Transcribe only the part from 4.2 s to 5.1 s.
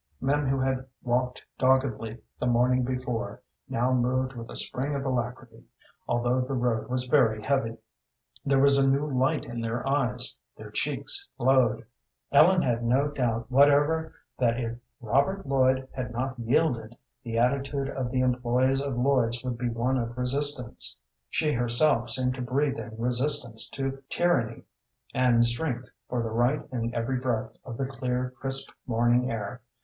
with a spring of